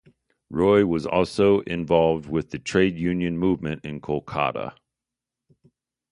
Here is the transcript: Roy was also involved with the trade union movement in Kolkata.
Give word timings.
Roy 0.49 0.83
was 0.83 1.05
also 1.05 1.59
involved 1.59 2.27
with 2.27 2.49
the 2.49 2.57
trade 2.57 2.97
union 2.97 3.37
movement 3.37 3.85
in 3.85 4.01
Kolkata. 4.01 4.73